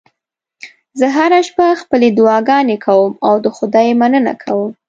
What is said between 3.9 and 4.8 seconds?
مننه کوم